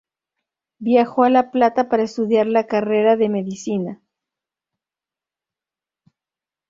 Viajó 0.79 1.21
a 1.25 1.29
La 1.29 1.51
Plata 1.51 1.87
para 1.87 2.01
estudiar 2.01 2.47
la 2.47 2.65
carrera 2.65 3.17
de 3.17 3.29
medicina. 3.29 4.01